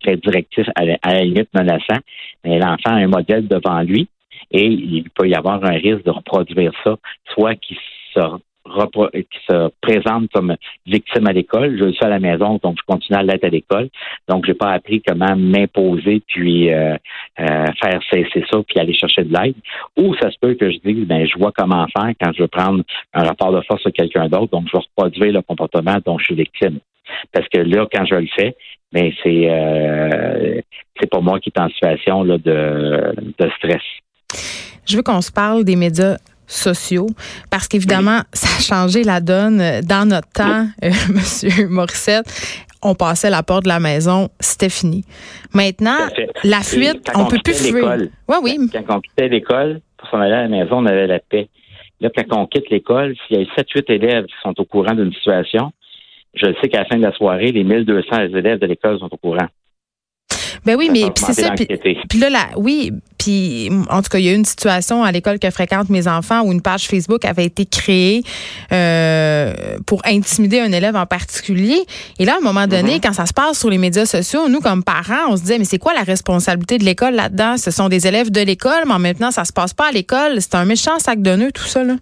très 0.02 0.18
directifs, 0.18 0.68
à 0.76 0.86
la, 0.86 1.24
limite 1.24 1.50
menaçants. 1.54 2.02
Mais 2.44 2.60
l'enfant 2.60 2.92
a 2.92 2.96
un 2.96 3.08
modèle 3.08 3.48
devant 3.48 3.82
lui 3.82 4.08
et 4.52 4.66
il 4.66 5.10
peut 5.10 5.28
y 5.28 5.36
avoir 5.36 5.64
un 5.64 5.76
risque 5.76 6.04
de 6.04 6.12
reproduire 6.12 6.74
ça, 6.84 6.96
soit 7.34 7.56
qu'il 7.56 7.78
sort 8.14 8.40
qui 8.64 9.40
se 9.50 9.70
présente 9.82 10.30
comme 10.34 10.56
victime 10.86 11.28
à 11.28 11.34
l'école. 11.34 11.78
Je 11.78 11.92
suis 11.92 12.06
à 12.06 12.10
la 12.10 12.20
maison, 12.20 12.60
donc 12.64 12.78
je 12.78 12.84
continue 12.86 13.18
à 13.18 13.24
l'être 13.24 13.44
à 13.44 13.50
l'école. 13.50 13.90
Donc, 14.28 14.46
j'ai 14.46 14.54
pas 14.54 14.72
appris 14.72 15.02
comment 15.06 15.36
m'imposer 15.36 16.22
puis 16.28 16.72
euh, 16.72 16.96
euh, 17.40 17.66
faire 17.82 18.00
cesser 18.12 18.46
ça 18.52 18.60
puis 18.68 18.80
aller 18.80 18.94
chercher 18.94 19.24
de 19.24 19.34
l'aide. 19.34 19.56
Ou 19.98 20.16
ça 20.16 20.32
se 20.32 20.38
peut 20.40 20.56
que 20.56 20.72
je 20.72 20.78
dise, 20.84 21.06
ben, 21.06 21.28
je 21.28 21.38
vois 21.38 21.52
comment 21.56 21.86
faire 21.96 22.14
quand 22.22 22.32
je 22.34 22.44
veux 22.44 22.48
prendre 22.48 22.84
un 23.14 23.24
rapport 23.24 23.52
de 23.52 23.62
force 23.62 23.82
sur 23.82 23.92
quelqu'un 23.92 24.28
d'autre. 24.28 24.52
Donc, 24.52 24.68
je 24.72 24.78
vais 24.78 24.84
reproduire 24.84 25.34
le 25.34 25.42
comportement 25.42 25.98
dont 26.06 26.18
je 26.18 26.26
suis 26.26 26.36
victime. 26.36 26.80
Parce 27.32 27.48
que 27.50 27.60
là, 27.60 27.86
quand 27.92 28.06
je 28.06 28.16
le 28.16 28.28
fais, 28.36 28.56
ben 28.94 29.12
c'est 29.24 29.50
euh, 29.50 30.62
c'est 31.00 31.10
pas 31.10 31.20
moi 31.20 31.40
qui 31.40 31.52
est 31.54 31.60
en 31.60 31.68
situation 31.70 32.24
là, 32.24 32.38
de, 32.38 33.14
de 33.38 33.50
stress. 33.58 33.82
Je 34.86 34.96
veux 34.96 35.04
qu'on 35.04 35.22
se 35.22 35.32
parle 35.32 35.64
des 35.64 35.76
médias 35.76 36.18
sociaux 36.54 37.08
parce 37.50 37.68
qu'évidemment, 37.68 38.22
ça 38.34 38.48
a 38.58 38.62
changé 38.62 39.04
la 39.04 39.20
donne 39.20 39.82
dans 39.82 40.08
notre 40.08 40.30
temps, 40.30 40.68
euh, 40.84 40.90
Monsieur 41.14 41.68
Morissette. 41.68 42.26
On 42.82 42.96
passait 42.96 43.30
la 43.30 43.44
porte 43.44 43.64
de 43.64 43.70
la 43.70 43.80
maison, 43.80 44.30
c'était 44.40 44.70
fini. 44.70 45.06
Maintenant, 45.54 45.98
la 46.44 46.62
fuite, 46.62 47.10
on, 47.16 47.26
peut 47.26 47.40
plus 47.42 47.54
fuir. 47.54 47.86
Ouais, 48.28 48.38
oui. 48.44 48.58
Quand 48.74 48.98
on 48.98 49.00
quittait 49.00 49.30
l'école, 49.30 49.80
pour 49.98 50.10
s'en 50.10 50.20
aller 50.20 50.34
à 50.34 50.42
la 50.44 50.48
maison, 50.50 50.80
on 50.80 50.86
avait 50.86 51.08
la 51.08 51.20
paix. 51.20 51.48
Là, 52.02 52.10
quand 52.14 52.42
on 52.42 52.46
quitte 52.46 52.70
l'école, 52.70 53.16
s'il 53.26 53.40
y 53.40 53.42
a 53.42 53.46
7-8 53.56 53.90
élèves 53.94 54.26
qui 54.26 54.34
sont 54.44 54.54
au 54.60 54.66
courant 54.66 54.94
d'une 54.94 55.14
situation, 55.14 55.72
je 56.34 56.48
sais 56.62 56.68
qu'à 56.68 56.80
la 56.80 56.86
fin 56.86 56.98
de 56.98 57.04
la 57.04 57.14
soirée, 57.14 57.54
les 57.54 57.64
1200 57.64 58.36
élèves 58.36 58.60
de 58.60 58.66
l'école 58.66 59.00
sont 59.00 59.10
au 59.10 59.18
courant. 59.18 59.48
Ben 60.66 60.76
oui, 60.78 60.90
mais 60.92 61.04
c'est 61.16 61.34
ça. 61.34 61.52
Puis 61.52 62.20
là, 62.20 62.30
oui, 62.56 62.92
puis 63.18 63.70
en 63.90 64.02
tout 64.02 64.10
cas, 64.10 64.20
il 64.20 64.26
y 64.26 64.30
a 64.30 64.32
eu 64.32 64.36
une 64.36 64.46
situation 64.46 65.04
à 65.04 65.12
l'école 65.12 65.40
que 65.40 65.50
fréquentent 65.50 65.90
mes 65.90 66.08
enfants 66.08 66.42
où 66.42 66.52
une 66.52 66.62
page 66.62 66.88
Facebook 66.88 67.26
avait 67.26 67.46
été 67.46 67.66
créée 67.66 68.24
euh, 68.72 69.78
pour 69.86 70.02
intimider 70.06 70.60
un 70.60 70.72
élève 70.72 70.96
en 70.96 71.06
particulier. 71.06 71.80
Et 72.20 72.26
là, 72.26 72.36
à 72.36 72.38
un 72.38 72.42
moment 72.42 72.68
donné, 72.68 72.98
mm-hmm. 72.98 73.02
quand 73.02 73.14
ça 73.14 73.26
se 73.26 73.34
passe 73.34 73.60
sur 73.60 73.70
les 73.70 73.78
médias 73.78 74.06
sociaux, 74.06 74.48
nous, 74.50 74.60
comme 74.60 74.84
parents, 74.84 75.30
on 75.30 75.38
se 75.38 75.42
disait, 75.42 75.58
mais 75.58 75.66
c'est 75.66 75.80
quoi 75.80 75.94
la 75.94 76.04
responsabilité 76.04 76.78
de 76.78 76.86
l'école 76.86 77.16
là-dedans? 77.16 77.58
Ce 77.58 77.72
sont 77.72 77.90
des 77.90 78.08
élèves 78.08 78.32
de 78.32 78.42
l'école, 78.42 78.84
mais 78.88 79.00
maintenant, 79.00 79.32
ça 79.32 79.46
se 79.46 79.54
passe 79.54 79.74
pas 79.74 79.90
à 79.90 79.92
l'école. 79.92 80.42
C'est 80.42 80.56
un 80.56 80.66
méchant 80.66 81.00
sac 81.00 81.22
de 81.22 81.36
nœuds, 81.36 81.52
tout 81.52 81.64
ça, 81.64 81.84
là 81.84 81.96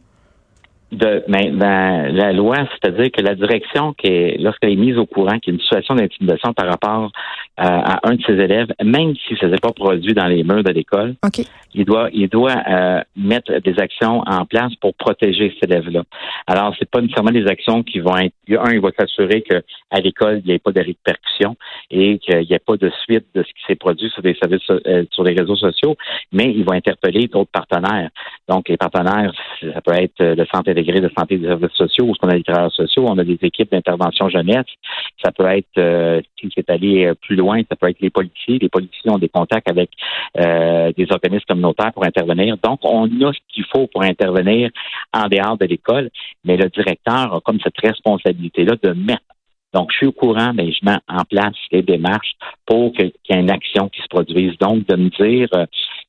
de 0.92 1.24
ben, 1.28 1.58
ben, 1.58 2.08
la 2.14 2.34
loi, 2.34 2.58
c'est-à-dire 2.72 3.12
que 3.12 3.22
la 3.22 3.36
direction 3.36 3.94
qui 3.94 4.08
est 4.08 4.38
lorsqu'elle 4.40 4.72
est 4.72 4.76
mise 4.76 4.98
au 4.98 5.06
courant 5.06 5.40
qu'il 5.40 5.54
y 5.54 5.56
a 5.56 5.56
une 5.56 5.62
situation 5.62 5.96
d'intimidation 5.96 6.54
par 6.54 6.68
rapport 6.68 7.12
euh, 7.60 7.64
à 7.64 8.00
un 8.10 8.16
de 8.16 8.22
ses 8.24 8.34
élèves, 8.34 8.68
même 8.84 9.14
si 9.28 9.36
ça 9.38 9.48
n'est 9.48 9.58
pas 9.58 9.72
produit 9.72 10.14
dans 10.14 10.28
les 10.28 10.44
murs 10.44 10.64
de 10.64 10.72
l'école, 10.72 11.16
il 11.74 11.86
doit 11.86 12.10
il 12.12 12.28
doit 12.28 12.58
euh, 12.68 13.02
mettre 13.16 13.58
des 13.60 13.80
actions 13.80 14.22
en 14.28 14.46
place 14.46 14.76
pour 14.76 14.94
protéger 14.96 15.54
cet 15.60 15.70
élève-là. 15.70 16.04
Alors, 16.46 16.76
c'est 16.78 16.90
pas 16.90 17.00
nécessairement 17.00 17.32
des 17.32 17.48
actions 17.48 17.84
qui 17.84 18.00
vont 18.00 18.18
être 18.18 18.34
un, 18.50 18.72
il 18.72 18.82
va 18.82 18.90
s'assurer 18.98 19.44
que 19.44 19.64
à 19.92 20.00
l'école, 20.02 20.42
il 20.44 20.48
n'y 20.48 20.56
ait 20.56 20.60
pas 20.60 20.72
de 20.72 20.82
répercussions 20.82 21.56
et 21.90 22.20
qu'il 22.20 22.40
n'y 22.40 22.54
ait 22.54 22.60
pas 22.60 22.76
de 22.76 22.92
suite 23.04 23.26
de 23.34 23.44
ce 23.44 23.48
qui 23.48 23.64
s'est 23.68 23.76
produit 23.76 24.10
sur 24.10 24.22
des 24.22 24.36
services 24.36 24.70
euh, 24.70 25.06
sur 25.12 25.24
les 25.24 25.34
réseaux 25.34 25.56
sociaux, 25.56 25.96
mais 26.34 26.52
il 26.52 26.66
va 26.66 26.74
interpeller 26.74 27.28
d'autres 27.28 27.52
partenaires. 27.52 28.10
Donc, 28.50 28.68
les 28.68 28.78
partenaires, 28.78 29.32
ça 29.62 29.82
peut 29.82 29.94
être 29.94 30.20
le 30.20 30.46
centre 30.54 30.70
de 30.84 31.12
santé 31.18 31.38
des 31.38 31.48
services 31.48 31.72
sociaux, 31.74 32.06
où 32.06 32.14
on 32.22 32.28
a 32.30 32.34
des 32.34 32.44
travailleurs 32.44 32.72
sociaux, 32.72 33.06
on 33.08 33.18
a 33.18 33.24
des 33.24 33.38
équipes 33.42 33.72
d'intervention 33.72 34.30
jeunesse. 34.30 34.66
Ça 35.24 35.32
peut 35.32 35.46
être, 35.46 35.78
euh, 35.78 36.22
si 36.40 36.50
allé 36.68 37.06
euh, 37.06 37.14
plus 37.16 37.36
loin, 37.36 37.62
ça 37.70 37.76
peut 37.76 37.90
être 37.90 38.00
les 38.00 38.10
policiers. 38.10 38.60
Les 38.60 38.70
policiers 38.70 39.12
ont 39.12 39.18
des 39.18 39.30
contacts 39.30 39.70
avec 39.70 39.90
euh, 40.40 40.92
des 40.98 41.08
organismes 41.12 41.46
communautaires 41.48 41.94
pour 41.94 42.06
intervenir. 42.06 42.58
Donc, 42.64 42.80
on 42.84 43.06
a 43.06 43.34
ce 43.34 43.40
qu'il 43.54 43.66
faut 43.66 43.88
pour 43.88 44.04
intervenir 44.04 44.70
en 45.14 45.28
dehors 45.28 45.58
de 45.58 45.66
l'école, 45.66 46.10
mais 46.44 46.58
le 46.58 46.70
directeur 46.70 47.36
a 47.36 47.42
comme 47.42 47.60
cette 47.62 47.80
responsabilité-là 47.82 48.76
de 48.82 48.94
mettre 48.94 49.24
donc, 49.74 49.90
je 49.92 49.98
suis 49.98 50.06
au 50.06 50.12
courant, 50.12 50.52
mais 50.54 50.72
je 50.74 50.80
mets 50.84 50.98
en 51.08 51.24
place 51.24 51.56
les 51.72 51.82
démarches 51.82 52.34
pour 52.66 52.92
qu'il 52.92 53.14
y 53.30 53.34
ait 53.34 53.40
une 53.40 53.50
action 53.50 53.88
qui 53.88 54.02
se 54.02 54.08
produise. 54.10 54.58
Donc, 54.58 54.86
de 54.86 54.96
me 54.98 55.10
dire, 55.10 55.48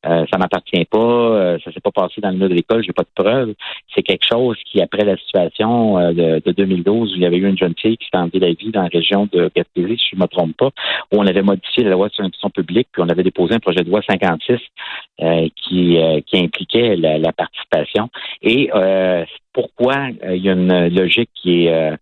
euh, 0.05 0.25
ça 0.33 0.39
m'appartient 0.39 0.85
pas, 0.87 0.99
euh, 0.99 1.59
ça 1.65 1.73
s'est 1.73 1.81
pas 1.81 1.93
passé 1.93 2.21
dans 2.21 2.31
le 2.31 2.35
milieu 2.35 2.49
de 2.49 2.55
l'école, 2.55 2.83
j'ai 2.83 2.93
pas 2.93 3.03
de 3.03 3.23
preuves. 3.23 3.55
C'est 3.95 4.03
quelque 4.03 4.27
chose 4.31 4.57
qui, 4.65 4.81
après 4.81 5.05
la 5.05 5.17
situation 5.17 5.99
euh, 5.99 6.13
de, 6.13 6.43
de, 6.45 6.53
2012, 6.53 7.13
où 7.13 7.17
il 7.17 7.23
y 7.23 7.27
avait 7.27 7.37
eu 7.37 7.49
une 7.49 7.59
jeune 7.59 7.75
fille 7.81 7.97
qui 7.97 8.07
s'est 8.07 8.19
enlevée 8.19 8.41
la 8.41 8.53
vie 8.53 8.71
dans 8.73 8.83
la 8.83 8.89
région 8.89 9.29
de 9.33 9.51
Gaspésie, 9.55 9.99
si 9.99 10.17
je 10.17 10.17
me 10.17 10.27
trompe 10.27 10.57
pas, 10.57 10.71
où 11.13 11.19
on 11.19 11.27
avait 11.27 11.43
modifié 11.43 11.85
la 11.85 11.91
loi 11.91 12.09
sur 12.09 12.23
l'institution 12.23 12.51
publique, 12.51 12.89
puis 12.91 13.03
on 13.03 13.09
avait 13.09 13.23
déposé 13.23 13.55
un 13.55 13.61
projet 13.61 13.85
de 13.85 13.91
loi 13.91 14.01
56 14.09 14.59
qui, 15.55 15.99
qui 16.27 16.39
impliquait 16.39 16.97
la, 16.97 17.33
participation. 17.33 18.09
Et 18.43 18.71
pourquoi 19.53 20.09
il 20.29 20.45
y 20.45 20.49
a 20.49 20.53
une 20.53 20.89
logique 20.89 21.31
qui 21.41 21.67
est, 21.67 21.97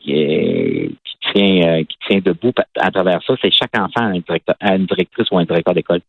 qui, 0.00 0.98
tient, 1.34 1.84
qui 1.84 1.96
tient 2.08 2.20
debout 2.20 2.52
à 2.78 2.90
travers 2.90 3.20
ça, 3.26 3.34
c'est 3.42 3.50
chaque 3.52 3.76
enfant 3.78 4.12
a 4.60 4.74
une 4.74 4.86
directrice 4.86 5.30
ou 5.30 5.38
un 5.38 5.44
directeur 5.44 5.74
d'école. 5.74 6.00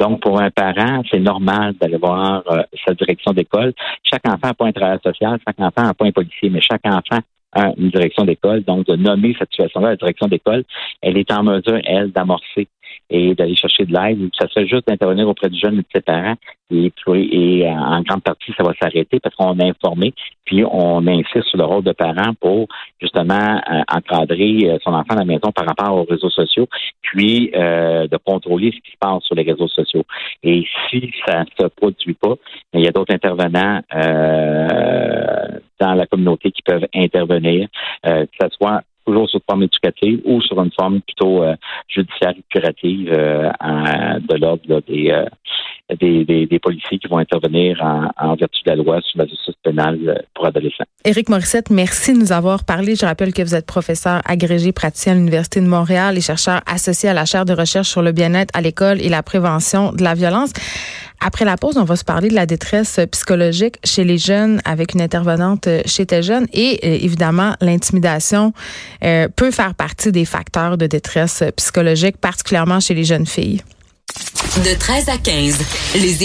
Donc, 0.00 0.22
pour 0.22 0.40
un 0.40 0.50
parent, 0.50 1.02
c'est 1.10 1.20
normal 1.20 1.74
d'aller 1.78 1.98
voir 1.98 2.42
euh, 2.50 2.62
sa 2.86 2.94
direction 2.94 3.32
d'école. 3.32 3.74
Chaque 4.02 4.26
enfant 4.26 4.48
n'a 4.48 4.54
pas 4.54 4.66
un 4.66 4.72
travail 4.72 4.98
social, 5.04 5.38
chaque 5.46 5.60
enfant 5.60 5.82
n'a 5.82 5.92
pas 5.92 6.06
un 6.06 6.12
policier, 6.12 6.48
mais 6.48 6.62
chaque 6.62 6.86
enfant 6.86 7.20
a 7.52 7.72
une 7.76 7.90
direction 7.90 8.24
d'école. 8.24 8.64
Donc, 8.64 8.86
de 8.86 8.96
nommer 8.96 9.36
cette 9.38 9.50
situation-là 9.50 9.90
la 9.90 9.96
direction 9.96 10.26
d'école, 10.26 10.64
elle 11.02 11.18
est 11.18 11.30
en 11.30 11.42
mesure, 11.42 11.78
elle, 11.84 12.12
d'amorcer 12.12 12.66
et 13.10 13.34
d'aller 13.34 13.56
chercher 13.56 13.84
de 13.84 13.92
l'aide. 13.92 14.30
Ça 14.38 14.48
serait 14.48 14.66
juste 14.66 14.86
d'intervenir 14.86 15.28
auprès 15.28 15.48
du 15.48 15.58
jeune 15.58 15.74
et 15.74 15.82
de 15.82 15.86
ses 15.94 16.00
parents. 16.00 16.36
Et, 16.72 16.92
et 17.32 17.68
en 17.68 18.00
grande 18.02 18.22
partie, 18.22 18.52
ça 18.56 18.62
va 18.62 18.72
s'arrêter 18.80 19.18
parce 19.18 19.34
qu'on 19.34 19.58
a 19.58 19.64
informé, 19.64 20.14
puis 20.44 20.62
on 20.64 21.04
insiste 21.08 21.48
sur 21.48 21.58
le 21.58 21.64
rôle 21.64 21.82
de 21.82 21.90
parent 21.92 22.32
pour 22.40 22.68
justement 23.00 23.60
euh, 23.70 23.82
encadrer 23.92 24.70
euh, 24.70 24.78
son 24.84 24.92
enfant 24.92 25.14
à 25.14 25.16
la 25.16 25.24
maison 25.24 25.50
par 25.52 25.66
rapport 25.66 25.96
aux 25.96 26.04
réseaux 26.04 26.30
sociaux, 26.30 26.68
puis 27.02 27.50
euh, 27.56 28.06
de 28.06 28.16
contrôler 28.24 28.70
ce 28.70 28.76
qui 28.76 28.92
se 28.92 28.98
passe 29.00 29.24
sur 29.24 29.34
les 29.34 29.42
réseaux 29.42 29.66
sociaux. 29.66 30.04
Et 30.44 30.64
si 30.88 31.12
ça 31.26 31.40
ne 31.40 31.46
se 31.58 31.66
produit 31.68 32.14
pas, 32.14 32.34
il 32.74 32.82
y 32.82 32.88
a 32.88 32.92
d'autres 32.92 33.14
intervenants 33.14 33.80
dans 35.80 35.94
la 35.94 36.06
communauté 36.06 36.52
qui 36.52 36.62
peuvent 36.62 36.86
intervenir, 36.94 37.68
que 38.04 38.26
ce 38.40 38.48
soit 38.50 38.82
toujours 39.10 39.28
sur 39.28 39.38
une 39.38 39.44
forme 39.48 39.62
éducative 39.64 40.20
ou 40.24 40.40
sur 40.40 40.62
une 40.62 40.70
forme 40.78 41.00
plutôt 41.00 41.42
euh, 41.42 41.54
judiciaire 41.88 42.34
curative 42.50 43.08
euh, 43.12 43.50
de 44.20 44.36
l'ordre 44.36 44.62
euh, 44.70 45.24
des, 46.00 46.24
des, 46.24 46.46
des, 46.46 46.58
policiers 46.60 46.98
qui 46.98 47.08
vont 47.08 47.18
intervenir 47.18 47.80
en, 47.82 48.34
vertu 48.36 48.62
de 48.64 48.70
la 48.70 48.76
loi 48.76 49.00
sur 49.02 49.18
la 49.18 49.26
justice 49.26 49.54
pénale 49.64 50.24
pour 50.34 50.46
adolescents. 50.46 50.84
Éric 51.04 51.28
Morissette, 51.28 51.70
merci 51.70 52.12
de 52.12 52.18
nous 52.18 52.32
avoir 52.32 52.64
parlé. 52.64 52.94
Je 52.94 53.04
rappelle 53.04 53.32
que 53.32 53.42
vous 53.42 53.56
êtes 53.56 53.66
professeur 53.66 54.20
agrégé 54.24 54.70
praticien 54.70 55.14
à 55.14 55.16
l'Université 55.16 55.60
de 55.60 55.66
Montréal 55.66 56.16
et 56.16 56.20
chercheur 56.20 56.60
associé 56.66 57.08
à 57.08 57.14
la 57.14 57.24
chaire 57.24 57.44
de 57.44 57.54
recherche 57.54 57.88
sur 57.88 58.02
le 58.02 58.12
bien-être 58.12 58.56
à 58.56 58.60
l'école 58.60 59.00
et 59.00 59.08
la 59.08 59.24
prévention 59.24 59.92
de 59.92 60.04
la 60.04 60.14
violence. 60.14 60.52
Après 61.20 61.44
la 61.44 61.56
pause, 61.56 61.76
on 61.76 61.84
va 61.84 61.96
se 61.96 62.04
parler 62.04 62.28
de 62.28 62.34
la 62.34 62.46
détresse 62.46 62.98
psychologique 63.10 63.76
chez 63.84 64.04
les 64.04 64.16
jeunes 64.16 64.60
avec 64.64 64.94
une 64.94 65.02
intervenante 65.02 65.68
chez 65.84 66.06
tes 66.06 66.22
jeunes 66.22 66.46
et 66.52 66.80
euh, 66.82 66.98
évidemment 67.00 67.54
l'intimidation 67.60 68.54
euh, 69.04 69.28
peut 69.28 69.50
faire 69.50 69.74
partie 69.74 70.12
des 70.12 70.24
facteurs 70.24 70.78
de 70.78 70.86
détresse 70.86 71.42
psychologique, 71.56 72.16
particulièrement 72.16 72.80
chez 72.80 72.94
les 72.94 73.04
jeunes 73.04 73.26
filles. 73.26 73.62
De 74.64 74.76
13 74.76 75.08
à 75.08 75.18
15, 75.18 75.58
les 75.94 76.24